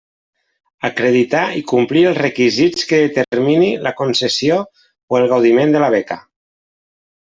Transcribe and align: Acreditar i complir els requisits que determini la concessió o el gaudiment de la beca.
Acreditar 0.87 1.41
i 1.59 1.61
complir 1.73 2.03
els 2.13 2.17
requisits 2.21 2.89
que 2.93 3.03
determini 3.19 3.71
la 3.87 3.95
concessió 4.03 4.61
o 4.67 5.23
el 5.23 5.31
gaudiment 5.37 5.79
de 5.79 5.87
la 5.89 5.95
beca. 6.01 6.23